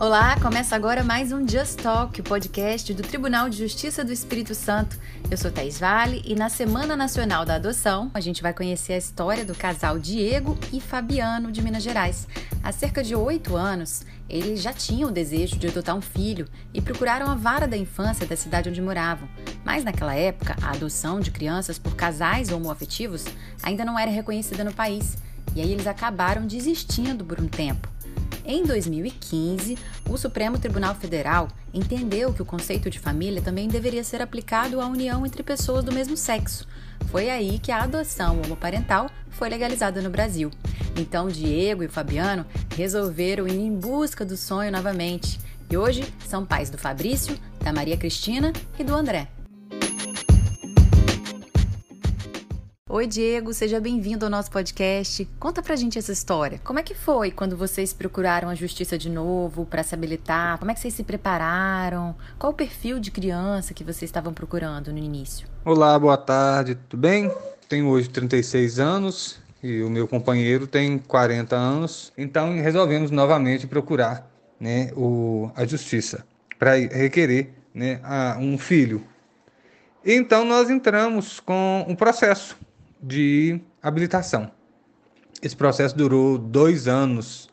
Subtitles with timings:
[0.00, 4.54] Olá, começa agora mais um Just Talk, o podcast do Tribunal de Justiça do Espírito
[4.54, 4.98] Santo.
[5.30, 8.96] Eu sou Thais Vale e na Semana Nacional da Adoção a gente vai conhecer a
[8.96, 12.26] história do casal Diego e Fabiano de Minas Gerais.
[12.62, 16.80] Há cerca de oito anos, eles já tinham o desejo de adotar um filho e
[16.80, 19.28] procuraram a vara da infância da cidade onde moravam.
[19.62, 23.26] Mas naquela época, a adoção de crianças por casais homoafetivos
[23.62, 25.18] ainda não era reconhecida no país.
[25.54, 27.99] E aí eles acabaram desistindo por um tempo.
[28.52, 29.78] Em 2015,
[30.08, 34.88] o Supremo Tribunal Federal entendeu que o conceito de família também deveria ser aplicado à
[34.88, 36.66] união entre pessoas do mesmo sexo.
[37.12, 40.50] Foi aí que a adoção homoparental foi legalizada no Brasil.
[40.96, 42.44] Então, Diego e Fabiano
[42.76, 45.38] resolveram ir em busca do sonho novamente.
[45.70, 49.28] E hoje são pais do Fabrício, da Maria Cristina e do André.
[52.92, 55.24] Oi, Diego, seja bem-vindo ao nosso podcast.
[55.38, 56.58] Conta pra gente essa história.
[56.64, 60.58] Como é que foi quando vocês procuraram a justiça de novo para se habilitar?
[60.58, 62.16] Como é que vocês se prepararam?
[62.36, 65.46] Qual o perfil de criança que vocês estavam procurando no início?
[65.64, 67.30] Olá, boa tarde, tudo bem?
[67.68, 72.12] Tenho hoje 36 anos e o meu companheiro tem 40 anos.
[72.18, 76.26] Então resolvemos novamente procurar né, o, a justiça
[76.58, 79.04] para requerer né, a, um filho.
[80.04, 82.58] Então nós entramos com um processo
[83.02, 84.50] de habilitação.
[85.42, 87.48] Esse processo durou dois anos,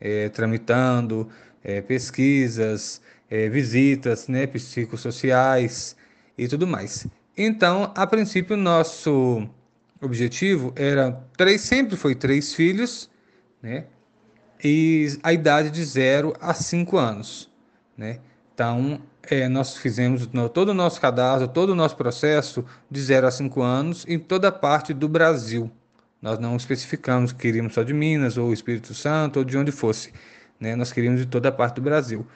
[0.00, 1.28] é, tramitando
[1.62, 5.96] é, pesquisas, é, visitas né, psicossociais
[6.36, 7.06] e tudo mais.
[7.36, 9.48] Então, a princípio, nosso
[10.00, 13.08] objetivo era três, sempre foi três filhos,
[13.62, 13.86] né?
[14.62, 17.50] E a idade de 0 a 5 anos,
[17.96, 18.18] né?
[18.54, 23.26] Então, é, nós fizemos no, todo o nosso cadastro, todo o nosso processo de 0
[23.26, 25.70] a 5 anos em toda a parte do Brasil.
[26.20, 30.12] Nós não especificamos que queríamos só de Minas, ou Espírito Santo, ou de onde fosse.
[30.60, 30.76] Né?
[30.76, 32.26] Nós queríamos de toda a parte do Brasil.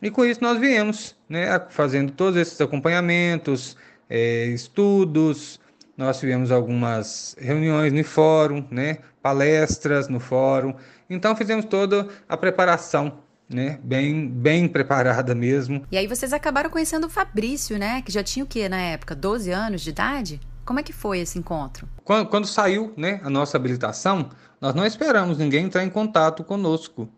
[0.00, 3.76] E com isso nós viemos né, fazendo todos esses acompanhamentos,
[4.08, 5.60] é, estudos,
[5.96, 10.74] nós tivemos algumas reuniões no fórum, né, palestras no fórum.
[11.08, 13.21] Então fizemos toda a preparação
[13.52, 13.78] né?
[13.82, 15.84] Bem, bem preparada mesmo.
[15.90, 18.02] E aí vocês acabaram conhecendo o Fabrício, né?
[18.02, 19.14] Que já tinha o quê na época?
[19.14, 20.40] 12 anos de idade?
[20.64, 21.88] Como é que foi esse encontro?
[22.04, 24.30] Quando, quando saiu né, a nossa habilitação,
[24.60, 27.08] nós não esperamos ninguém entrar em contato conosco.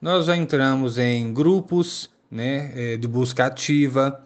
[0.00, 4.24] Nós já entramos em grupos né, é, de busca ativa.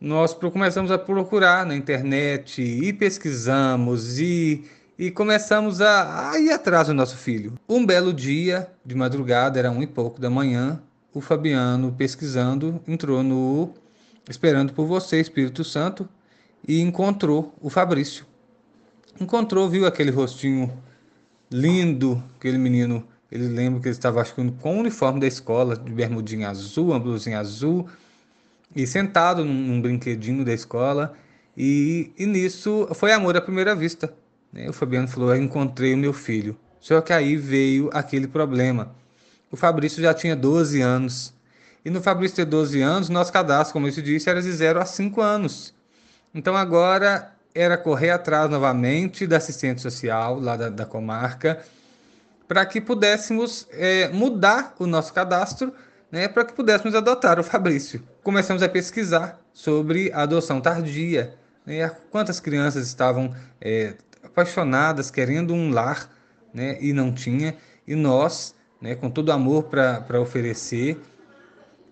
[0.00, 4.64] Nós começamos a procurar na internet e pesquisamos e
[5.02, 7.54] e começamos a, a, ir atrás do nosso filho.
[7.68, 10.80] Um belo dia, de madrugada, era um e pouco da manhã,
[11.12, 13.74] o Fabiano, pesquisando, entrou no
[14.30, 16.08] Esperando por Você, Espírito Santo,
[16.68, 18.24] e encontrou o Fabrício.
[19.20, 20.72] Encontrou, viu aquele rostinho
[21.50, 23.04] lindo, aquele menino.
[23.28, 26.90] Ele lembra que ele estava, acho que, com o uniforme da escola, de bermudinha azul,
[26.90, 27.88] uma blusinha azul,
[28.72, 31.12] e sentado num, num brinquedinho da escola.
[31.56, 34.21] E, e nisso foi amor à primeira vista.
[34.52, 34.68] Né?
[34.68, 36.56] O Fabiano falou: Eu encontrei o meu filho.
[36.80, 38.94] Só que aí veio aquele problema.
[39.50, 41.32] O Fabrício já tinha 12 anos.
[41.84, 44.80] E no Fabrício ter 12 anos, nosso cadastro, como eu te disse, era de 0
[44.80, 45.74] a 5 anos.
[46.34, 51.62] Então agora era correr atrás novamente da assistente social lá da, da comarca
[52.52, 55.72] para que pudéssemos é, mudar o nosso cadastro,
[56.10, 58.02] né, para que pudéssemos adotar o Fabrício.
[58.22, 61.34] Começamos a pesquisar sobre a adoção tardia,
[61.64, 63.94] né, quantas crianças estavam é,
[64.32, 66.10] apaixonadas, querendo um lar,
[66.52, 67.56] né, e não tinha,
[67.86, 70.98] e nós, né, com todo amor para oferecer,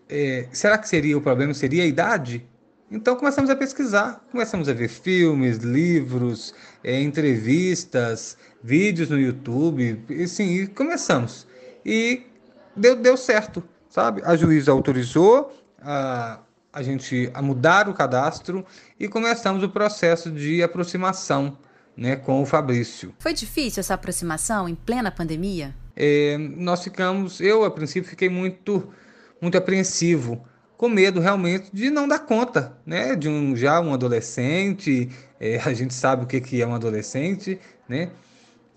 [0.09, 1.55] é, será que seria o problema?
[1.55, 2.47] Seria a idade?
[2.91, 6.53] Então começamos a pesquisar, começamos a ver filmes, livros,
[6.83, 11.47] é, entrevistas, vídeos no YouTube, e, sim, e começamos.
[11.85, 12.27] E
[12.75, 14.23] deu, deu certo, sabe?
[14.25, 16.41] A juíza autorizou a,
[16.73, 18.67] a gente a mudar o cadastro
[18.99, 21.57] e começamos o processo de aproximação
[22.01, 23.15] né, com o Fabrício.
[23.19, 25.75] Foi difícil essa aproximação em plena pandemia?
[25.95, 28.91] É, nós ficamos, eu a princípio fiquei muito,
[29.39, 30.43] muito apreensivo,
[30.79, 35.75] com medo realmente de não dar conta, né, de um já um adolescente, é, a
[35.75, 38.09] gente sabe o que que é um adolescente, né,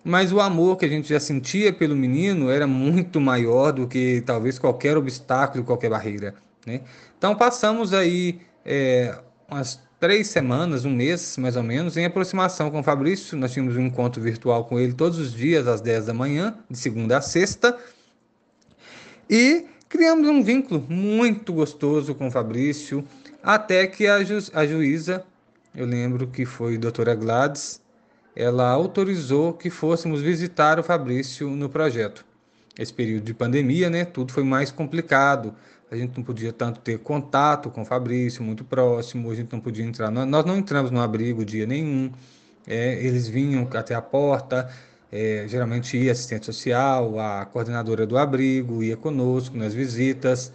[0.03, 4.21] mas o amor que a gente já sentia pelo menino era muito maior do que
[4.25, 6.81] talvez qualquer obstáculo, qualquer barreira, né.
[7.17, 9.17] Então passamos aí é,
[9.49, 13.37] umas três semanas, um mês mais ou menos, em aproximação com o Fabrício.
[13.37, 16.77] Nós tínhamos um encontro virtual com ele todos os dias, às 10 da manhã, de
[16.77, 17.77] segunda a sexta.
[19.29, 23.01] E criamos um vínculo muito gostoso com o Fabrício,
[23.41, 25.23] até que a, ju a juíza,
[25.73, 27.79] eu lembro que foi a doutora Gladys,
[28.35, 32.25] ela autorizou que fôssemos visitar o Fabrício no projeto.
[32.77, 35.55] esse período de pandemia, né, tudo foi mais complicado.
[35.93, 39.59] A gente não podia tanto ter contato com o Fabrício, muito próximo, a gente não
[39.59, 40.09] podia entrar.
[40.09, 42.11] Nós não entramos no abrigo dia nenhum.
[42.65, 44.67] É, eles vinham até a porta,
[45.11, 50.51] é, geralmente ia assistente social, a coordenadora do abrigo ia conosco nas visitas.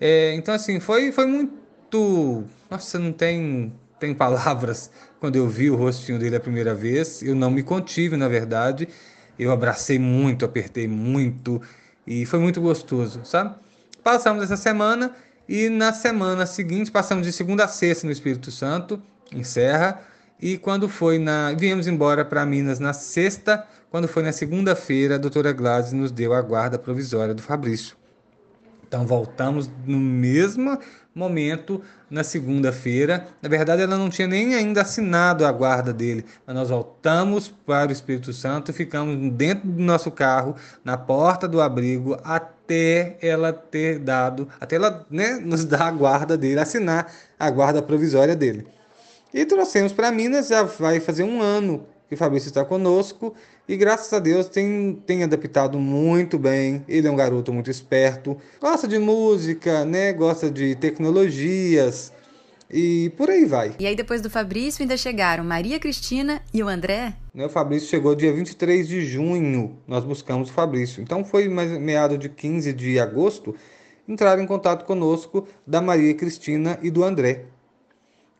[0.00, 2.44] É, então, assim, foi, foi muito.
[2.70, 4.88] Nossa, não tem, tem palavras.
[5.18, 8.88] Quando eu vi o rostinho dele a primeira vez, eu não me contive, na verdade.
[9.36, 11.60] Eu abracei muito, apertei muito
[12.06, 13.65] e foi muito gostoso, sabe?
[14.06, 15.10] Passamos essa semana
[15.48, 20.00] e na semana seguinte passamos de segunda a sexta no Espírito Santo, em Serra.
[20.40, 21.52] E quando foi na.
[21.54, 26.34] Viemos embora para Minas na sexta, quando foi na segunda-feira, a doutora Gladys nos deu
[26.34, 27.96] a guarda provisória do Fabrício.
[28.86, 30.78] Então voltamos no mesmo
[31.12, 33.26] momento na segunda-feira.
[33.42, 37.88] Na verdade, ela não tinha nem ainda assinado a guarda dele, mas nós voltamos para
[37.88, 40.54] o Espírito Santo e ficamos dentro do nosso carro,
[40.84, 42.54] na porta do abrigo, até
[43.20, 48.34] ela ter dado, até ela né, nos dar a guarda dele, assinar a guarda provisória
[48.34, 48.66] dele.
[49.32, 53.34] E trouxemos para Minas, já vai fazer um ano que o Fabrício está conosco
[53.68, 56.84] e graças a Deus tem, tem adaptado muito bem.
[56.86, 60.12] Ele é um garoto muito esperto, gosta de música, né?
[60.12, 62.12] Gosta de tecnologias
[62.70, 63.74] e por aí vai.
[63.78, 67.14] E aí depois do Fabrício ainda chegaram Maria Cristina e o André?
[67.32, 71.02] Né, o Fabrício chegou dia 23 de junho, nós buscamos o Fabrício.
[71.02, 73.54] Então foi mais meado de 15 de agosto,
[74.08, 77.44] entraram em contato conosco da Maria Cristina e do André.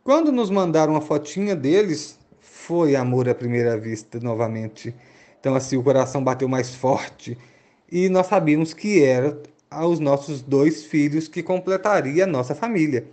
[0.03, 4.95] Quando nos mandaram uma fotinha deles, foi amor à primeira vista novamente.
[5.41, 7.37] Então, assim, o coração bateu mais forte
[7.91, 9.41] e nós sabíamos que era
[9.71, 13.07] aos nossos dois filhos que completaria a nossa família.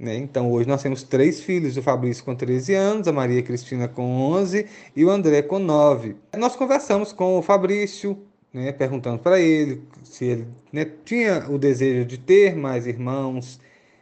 [0.00, 0.16] Né?
[0.16, 4.02] Então, hoje nós temos três filhos: o Fabrício com 13 anos, a Maria Cristina com
[4.32, 4.66] 11
[4.96, 6.16] e o André com 9.
[6.38, 8.18] Nós conversamos com o Fabrício,
[8.52, 13.60] né, perguntando para ele se ele né, tinha o desejo de ter mais irmãos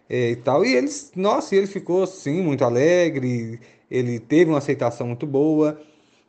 [0.09, 0.65] é, e tal.
[0.65, 3.59] E eles, nossa, ele ficou sim muito alegre,
[3.91, 5.81] ele teve uma aceitação muito boa.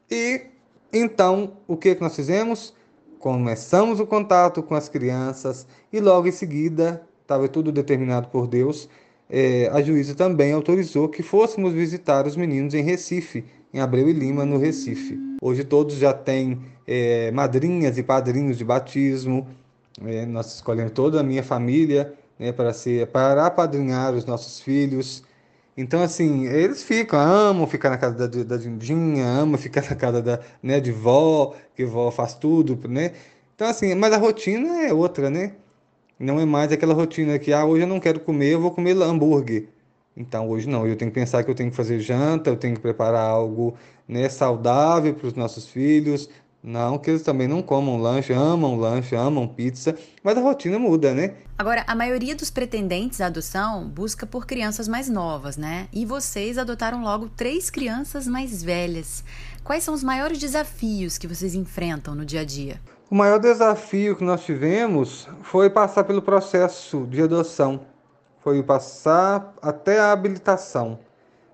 [0.09, 0.47] E
[0.91, 2.73] então, o que, que nós fizemos?
[3.19, 8.89] Começamos o contato com as crianças e logo em seguida, estava tudo determinado por Deus,
[9.29, 14.13] é, a juíza também autorizou que fôssemos visitar os meninos em Recife, em Abreu e
[14.13, 15.19] Lima, no Recife.
[15.41, 19.47] Hoje todos já têm é, madrinhas e padrinhos de batismo.
[20.03, 25.23] É, nós escolhemos toda a minha família né, para ser para apadrinhar os nossos filhos.
[25.77, 30.21] Então, assim, eles ficam, amam ficar na casa da, da Dindinha, amam ficar na casa
[30.21, 33.11] da, né, de vó, que vó faz tudo, né?
[33.55, 35.53] Então, assim, mas a rotina é outra, né?
[36.19, 38.91] Não é mais aquela rotina que, ah, hoje eu não quero comer, eu vou comer
[39.01, 39.69] hambúrguer.
[40.17, 42.75] Então, hoje não, eu tenho que pensar que eu tenho que fazer janta, eu tenho
[42.75, 43.75] que preparar algo
[44.05, 46.29] né, saudável para os nossos filhos,
[46.61, 51.13] não que eles também não comam lanche, amam lanche, amam pizza, mas a rotina muda,
[51.13, 51.35] né?
[51.57, 55.87] Agora, a maioria dos pretendentes à adoção busca por crianças mais novas, né?
[55.93, 59.23] E vocês adotaram logo três crianças mais velhas.
[59.63, 62.81] Quais são os maiores desafios que vocês enfrentam no dia a dia?
[63.11, 67.87] O maior desafio que nós tivemos foi passar pelo processo de adoção,
[68.43, 70.99] foi passar até a habilitação.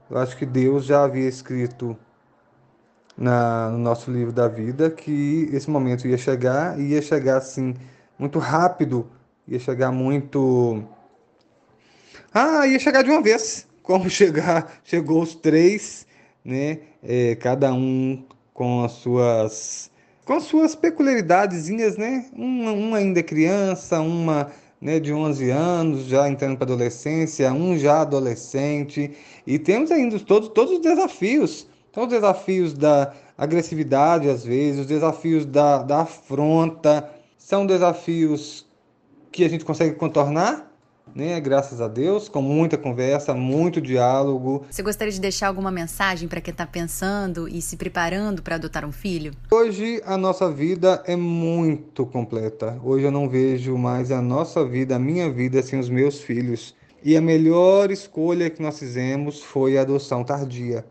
[0.10, 1.98] Eu acho que Deus já havia escrito
[3.18, 7.74] na, no nosso livro da vida que esse momento ia chegar e ia chegar assim
[8.20, 9.10] muito rápido,
[9.48, 10.84] ia chegar muito.
[12.34, 16.06] Ah, ia chegar de uma vez, como chegar, chegou os três,
[16.44, 16.80] né?
[17.02, 19.90] É, cada um com as suas
[20.26, 22.26] com as suas peculiaridadezinhas, né?
[22.34, 24.52] Uma, uma ainda é criança, uma
[24.82, 29.12] né, de 11 anos, já entrando para adolescência, um já adolescente,
[29.46, 31.68] e temos ainda todos, todos os desafios.
[31.90, 38.66] Então, os desafios da agressividade, às vezes, os desafios da, da afronta, são desafios
[39.32, 40.72] que a gente consegue contornar,
[41.16, 41.40] né?
[41.40, 44.66] Graças a Deus, com muita conversa, muito diálogo.
[44.70, 48.84] Você gostaria de deixar alguma mensagem para quem está pensando e se preparando para adotar
[48.84, 49.32] um filho?
[49.50, 52.78] Hoje a nossa vida é muito completa.
[52.84, 56.76] Hoje eu não vejo mais a nossa vida, a minha vida sem os meus filhos.
[57.02, 60.84] E a melhor escolha que nós fizemos foi a adoção tardia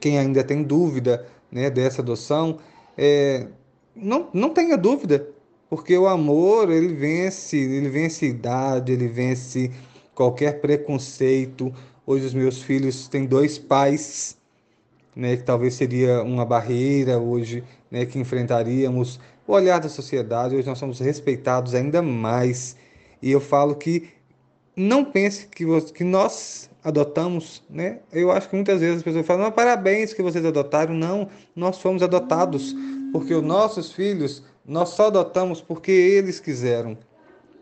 [0.00, 2.58] quem ainda tem dúvida né, dessa adoção,
[2.96, 3.46] é,
[3.94, 5.28] não, não tenha dúvida,
[5.70, 9.70] porque o amor ele vence, ele vence idade, ele vence
[10.12, 11.72] qualquer preconceito.
[12.04, 14.36] Hoje os meus filhos têm dois pais,
[15.14, 20.56] né, que talvez seria uma barreira hoje, né, que enfrentaríamos o olhar da sociedade.
[20.56, 22.76] Hoje nós somos respeitados ainda mais.
[23.22, 24.08] E eu falo que
[24.74, 27.98] não pense que, que nós adotamos, né?
[28.10, 30.94] Eu acho que muitas vezes as pessoas falam, parabéns que vocês adotaram.
[30.94, 32.74] Não, nós fomos adotados,
[33.12, 36.96] porque os nossos filhos Nós só adotamos porque eles quiseram.